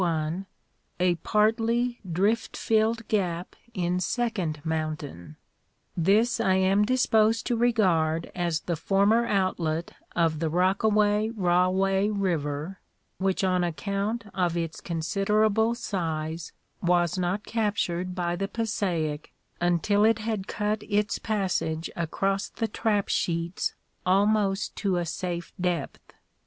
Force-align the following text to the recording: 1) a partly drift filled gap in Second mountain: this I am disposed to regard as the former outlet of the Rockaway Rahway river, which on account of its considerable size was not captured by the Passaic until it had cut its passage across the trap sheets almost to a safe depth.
1) 0.01 0.45
a 0.99 1.13
partly 1.17 1.99
drift 2.11 2.57
filled 2.57 3.07
gap 3.07 3.55
in 3.75 3.99
Second 3.99 4.59
mountain: 4.65 5.35
this 5.95 6.39
I 6.39 6.55
am 6.55 6.83
disposed 6.85 7.45
to 7.45 7.55
regard 7.55 8.31
as 8.33 8.61
the 8.61 8.75
former 8.75 9.27
outlet 9.27 9.91
of 10.15 10.39
the 10.39 10.49
Rockaway 10.49 11.29
Rahway 11.29 12.09
river, 12.09 12.79
which 13.19 13.43
on 13.43 13.63
account 13.63 14.23
of 14.33 14.57
its 14.57 14.81
considerable 14.81 15.75
size 15.75 16.51
was 16.81 17.19
not 17.19 17.43
captured 17.45 18.15
by 18.15 18.35
the 18.35 18.47
Passaic 18.47 19.31
until 19.61 20.03
it 20.03 20.17
had 20.17 20.47
cut 20.47 20.81
its 20.89 21.19
passage 21.19 21.91
across 21.95 22.49
the 22.49 22.67
trap 22.67 23.07
sheets 23.07 23.75
almost 24.03 24.75
to 24.77 24.97
a 24.97 25.05
safe 25.05 25.53
depth. 25.61 26.15